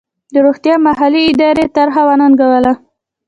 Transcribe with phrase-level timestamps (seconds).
[0.33, 2.73] د روغتیا محلي ادارې طرحه وننګوله.